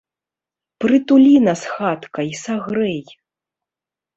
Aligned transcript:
Прытулі 0.83 1.35
нас, 1.47 1.61
хатка, 1.75 2.19
і 2.31 2.35
сагрэй! 2.45 2.99